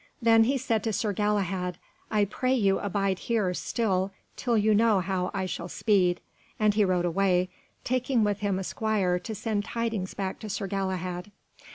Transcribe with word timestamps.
Then 0.19 0.45
he 0.45 0.57
said 0.57 0.83
to 0.85 0.93
Sir 0.93 1.13
Galahad, 1.13 1.77
"I 2.09 2.25
pray 2.25 2.55
you 2.55 2.79
abide 2.79 3.19
here 3.19 3.53
still, 3.53 4.11
till 4.35 4.57
you 4.57 4.73
know 4.73 4.99
how 4.99 5.29
I 5.31 5.45
shall 5.45 5.67
speed," 5.67 6.21
and 6.59 6.73
he 6.73 6.83
rode 6.83 7.05
away, 7.05 7.49
taking 7.83 8.23
with 8.23 8.39
him 8.39 8.57
a 8.57 8.63
squire 8.63 9.19
to 9.19 9.35
send 9.35 9.63
tidings 9.63 10.15
back 10.15 10.39
to 10.39 10.49
Sir 10.49 10.65
Galahad. 10.65 11.29